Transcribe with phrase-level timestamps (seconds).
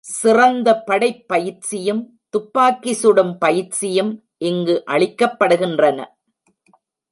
[0.03, 2.19] சிறந்த படைப் பயிற்சியும்,
[2.29, 4.23] துப்பாக்கி சுடும் பயிற்சியும்
[4.37, 6.05] இங்கு அளிக்கப்படுகின்றள.